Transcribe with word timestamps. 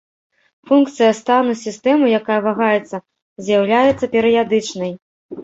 Функцыя 0.69 1.09
стану 1.19 1.53
сістэмы, 1.65 2.05
якая 2.21 2.39
вагаецца, 2.47 2.95
з'яўляецца 3.49 4.05
перыядычнай. 4.17 4.91